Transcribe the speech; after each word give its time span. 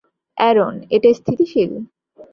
Aaron, 0.37 0.75
এটা 0.89 1.09
স্থিতিশীল? 1.13 1.71